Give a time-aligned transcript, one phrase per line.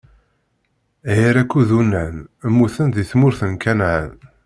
[1.15, 2.15] Ɛir akked Unan
[2.51, 4.13] mmuten di tmurt n Kanɛan.